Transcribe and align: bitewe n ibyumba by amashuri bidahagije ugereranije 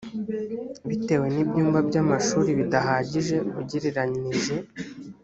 bitewe 0.89 1.25
n 1.33 1.37
ibyumba 1.43 1.79
by 1.87 1.95
amashuri 2.01 2.49
bidahagije 2.59 3.35
ugereranije 3.61 4.55